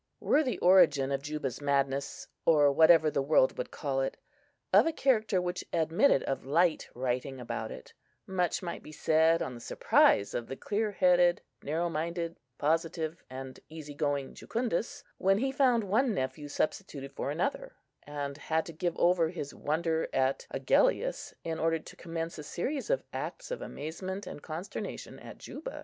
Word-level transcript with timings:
Were 0.19 0.41
the 0.41 0.57
origin 0.57 1.11
of 1.11 1.21
Juba's 1.21 1.61
madness 1.61 2.27
(or 2.43 2.71
whatever 2.71 3.11
the 3.11 3.21
world 3.21 3.55
would 3.55 3.69
call 3.69 4.01
it) 4.01 4.17
of 4.73 4.87
a 4.87 4.91
character 4.91 5.39
which 5.39 5.63
admitted 5.71 6.23
of 6.23 6.43
light 6.43 6.89
writing 6.95 7.39
about 7.39 7.71
it, 7.71 7.93
much 8.25 8.63
might 8.63 8.81
be 8.81 8.91
said 8.91 9.43
on 9.43 9.53
the 9.53 9.59
surprise 9.61 10.33
of 10.33 10.47
the 10.47 10.55
clear 10.55 10.91
headed, 10.93 11.43
narrow 11.61 11.87
minded, 11.87 12.39
positive, 12.57 13.21
and 13.29 13.59
easy 13.69 13.93
going 13.93 14.33
Jucundus, 14.33 15.03
when 15.19 15.37
he 15.37 15.51
found 15.51 15.83
one 15.83 16.15
nephew 16.15 16.47
substituted 16.47 17.13
for 17.13 17.29
another, 17.29 17.75
and 18.01 18.37
had 18.39 18.65
to 18.65 18.73
give 18.73 18.97
over 18.97 19.29
his 19.29 19.53
wonder 19.53 20.07
at 20.11 20.47
Agellius, 20.49 21.35
in 21.43 21.59
order 21.59 21.77
to 21.77 21.95
commence 21.95 22.39
a 22.39 22.43
series 22.43 22.89
of 22.89 23.03
acts 23.13 23.51
of 23.51 23.61
amazement 23.61 24.25
and 24.25 24.41
consternation 24.41 25.19
at 25.19 25.37
Juba. 25.37 25.79